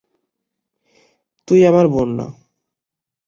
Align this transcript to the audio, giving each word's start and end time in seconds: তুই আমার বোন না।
তুই 1.47 1.59
আমার 1.65 1.85
বোন 1.87 2.09
না। 2.17 2.27